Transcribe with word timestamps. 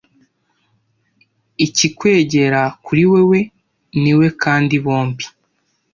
ikikwegera 1.65 2.61
kuri 2.85 3.03
wewe 3.11 3.39
ni 4.01 4.13
we 4.17 4.27
kandi 4.43 4.75
bombi 4.85 5.25